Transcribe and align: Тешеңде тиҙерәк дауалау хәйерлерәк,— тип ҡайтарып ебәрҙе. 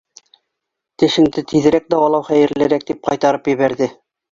Тешеңде 1.03 1.43
тиҙерәк 1.51 1.85
дауалау 1.95 2.27
хәйерлерәк,— 2.31 2.85
тип 2.91 3.05
ҡайтарып 3.13 3.55
ебәрҙе. 3.57 3.95